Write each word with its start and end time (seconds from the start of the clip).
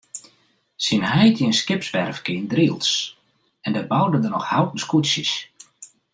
Syn 0.85 1.03
heit 1.13 1.35
hie 1.37 1.45
in 1.47 1.59
skipswerfke 1.61 2.31
yn 2.39 2.49
Drylts 2.51 2.91
en 3.65 3.73
dêr 3.75 3.89
boude 3.91 4.17
er 4.27 4.33
noch 4.33 4.49
houten 4.53 4.79
skûtsjes. 4.85 5.31